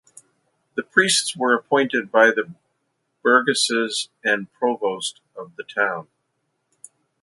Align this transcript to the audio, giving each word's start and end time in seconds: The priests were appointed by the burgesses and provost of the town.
The 0.73 0.81
priests 0.81 1.37
were 1.37 1.53
appointed 1.53 2.11
by 2.11 2.31
the 2.31 2.55
burgesses 3.21 4.09
and 4.23 4.51
provost 4.51 5.21
of 5.35 5.55
the 5.57 5.63
town. 5.63 6.07